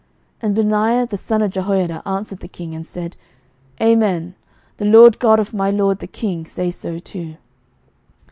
[0.37, 3.15] 11:001:036 And Benaiah the son of Jehoiada answered the king, and said,
[3.79, 4.33] Amen:
[4.77, 7.37] the LORD God of my lord the king say so too.